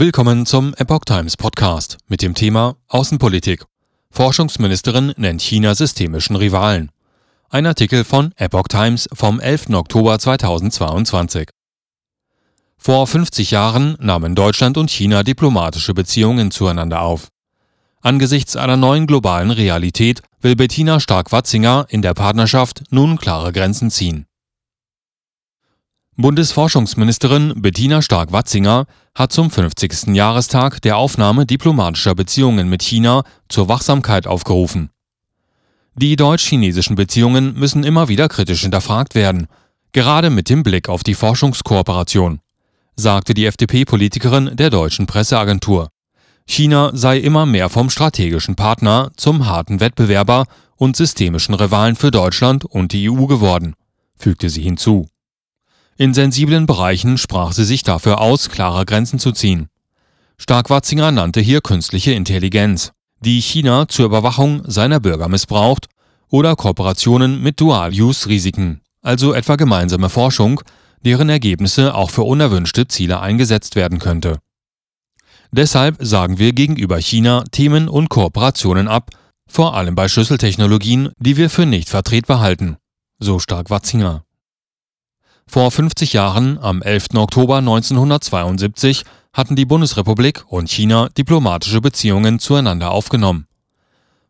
[0.00, 3.66] Willkommen zum Epoch Times Podcast mit dem Thema Außenpolitik.
[4.10, 6.90] Forschungsministerin nennt China systemischen Rivalen.
[7.50, 9.74] Ein Artikel von Epoch Times vom 11.
[9.74, 11.50] Oktober 2022.
[12.78, 17.28] Vor 50 Jahren nahmen Deutschland und China diplomatische Beziehungen zueinander auf.
[18.00, 24.24] Angesichts einer neuen globalen Realität will Bettina Stark-Watzinger in der Partnerschaft nun klare Grenzen ziehen.
[26.20, 28.84] Bundesforschungsministerin Bettina Stark-Watzinger
[29.14, 30.14] hat zum 50.
[30.14, 34.90] Jahrestag der Aufnahme diplomatischer Beziehungen mit China zur Wachsamkeit aufgerufen.
[35.94, 39.46] Die deutsch-chinesischen Beziehungen müssen immer wieder kritisch hinterfragt werden,
[39.92, 42.40] gerade mit dem Blick auf die Forschungskooperation,
[42.96, 45.88] sagte die FDP-Politikerin der deutschen Presseagentur.
[46.46, 52.64] China sei immer mehr vom strategischen Partner zum harten Wettbewerber und systemischen Rivalen für Deutschland
[52.64, 53.74] und die EU geworden,
[54.16, 55.09] fügte sie hinzu.
[56.00, 59.68] In sensiblen Bereichen sprach sie sich dafür aus, klare Grenzen zu ziehen.
[60.38, 65.88] Stark-Watzinger nannte hier künstliche Intelligenz, die China zur Überwachung seiner Bürger missbraucht,
[66.30, 70.62] oder Kooperationen mit Dual-Use-Risiken, also etwa gemeinsame Forschung,
[71.04, 74.38] deren Ergebnisse auch für unerwünschte Ziele eingesetzt werden könnte.
[75.52, 79.10] Deshalb sagen wir gegenüber China Themen und Kooperationen ab,
[79.46, 82.78] vor allem bei Schlüsseltechnologien, die wir für nicht vertretbar halten,
[83.18, 84.24] so Stark-Watzinger.
[85.52, 87.16] Vor 50 Jahren, am 11.
[87.16, 93.48] Oktober 1972, hatten die Bundesrepublik und China diplomatische Beziehungen zueinander aufgenommen.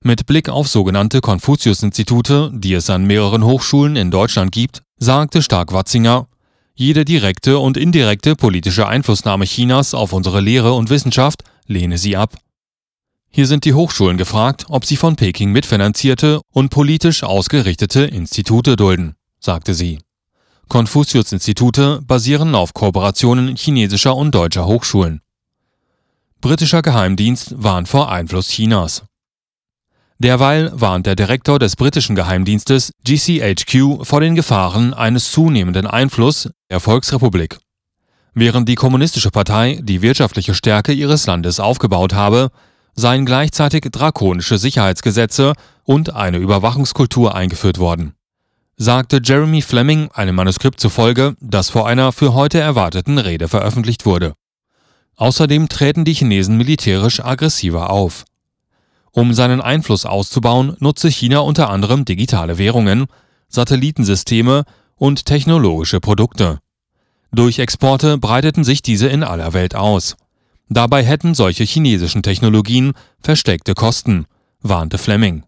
[0.00, 6.28] Mit Blick auf sogenannte Konfuzius-Institute, die es an mehreren Hochschulen in Deutschland gibt, sagte Stark-Watzinger,
[6.76, 12.36] jede direkte und indirekte politische Einflussnahme Chinas auf unsere Lehre und Wissenschaft lehne sie ab.
[13.28, 19.16] Hier sind die Hochschulen gefragt, ob sie von Peking mitfinanzierte und politisch ausgerichtete Institute dulden,
[19.40, 19.98] sagte sie.
[20.68, 25.22] Konfuzius-Institute basieren auf Kooperationen chinesischer und deutscher Hochschulen.
[26.40, 29.04] Britischer Geheimdienst warnt vor Einfluss Chinas.
[30.18, 36.80] Derweil warnt der Direktor des britischen Geheimdienstes GCHQ vor den Gefahren eines zunehmenden Einflusses der
[36.80, 37.58] Volksrepublik.
[38.34, 42.50] Während die Kommunistische Partei die wirtschaftliche Stärke ihres Landes aufgebaut habe,
[42.94, 45.54] seien gleichzeitig drakonische Sicherheitsgesetze
[45.84, 48.12] und eine Überwachungskultur eingeführt worden
[48.80, 54.34] sagte Jeremy Fleming einem Manuskript zufolge, das vor einer für heute erwarteten Rede veröffentlicht wurde.
[55.16, 58.24] Außerdem treten die Chinesen militärisch aggressiver auf.
[59.10, 63.06] Um seinen Einfluss auszubauen, nutze China unter anderem digitale Währungen,
[63.48, 66.60] Satellitensysteme und technologische Produkte.
[67.32, 70.16] Durch Exporte breiteten sich diese in aller Welt aus.
[70.68, 74.26] Dabei hätten solche chinesischen Technologien versteckte Kosten,
[74.60, 75.47] warnte Fleming.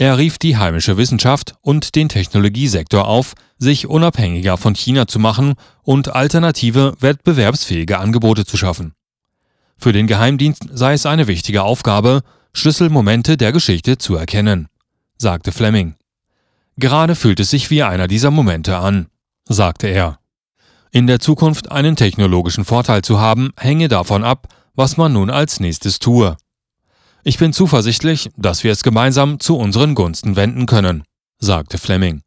[0.00, 5.56] Er rief die heimische Wissenschaft und den Technologiesektor auf, sich unabhängiger von China zu machen
[5.82, 8.94] und alternative, wettbewerbsfähige Angebote zu schaffen.
[9.76, 12.22] Für den Geheimdienst sei es eine wichtige Aufgabe,
[12.54, 14.68] Schlüsselmomente der Geschichte zu erkennen,
[15.18, 15.96] sagte Fleming.
[16.78, 19.08] Gerade fühlt es sich wie einer dieser Momente an,
[19.50, 20.18] sagte er.
[20.92, 25.60] In der Zukunft einen technologischen Vorteil zu haben, hänge davon ab, was man nun als
[25.60, 26.38] nächstes tue.
[27.22, 31.04] Ich bin zuversichtlich, dass wir es gemeinsam zu unseren Gunsten wenden können,
[31.38, 32.22] sagte Fleming.